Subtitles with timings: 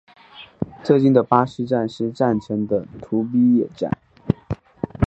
[0.83, 3.95] 最近的巴士站是站前的土笔野站。